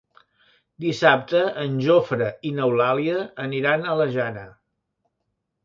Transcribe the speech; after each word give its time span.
Dissabte 0.85 1.41
en 1.65 1.75
Jofre 1.89 2.31
i 2.51 2.55
n'Eulàlia 2.57 3.21
aniran 3.47 3.89
a 3.95 4.01
la 4.03 4.11
Jana. 4.19 4.51